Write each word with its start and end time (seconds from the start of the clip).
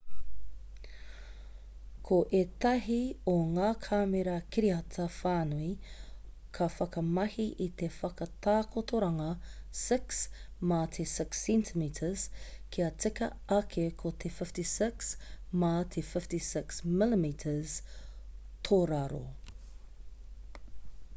ko 2.07 2.15
ētahi 2.37 2.95
o 3.33 3.33
ngā 3.57 3.65
kāmera 3.87 4.37
kiriata-whānui 4.55 5.67
ka 6.59 6.67
whakamahi 6.77 7.45
i 7.67 7.67
te 7.81 7.89
whakatakotoranga 7.97 9.29
6 9.83 10.23
mā 10.73 10.79
te 10.97 11.07
6 11.11 11.37
cm 11.41 11.85
kia 12.77 12.89
tika 13.07 13.29
ake 13.59 13.85
ko 14.03 14.15
te 14.25 14.33
56 14.41 15.13
mā 15.65 15.73
te 15.97 16.07
56 16.15 16.83
mm 16.97 17.29
tōraro 18.71 19.23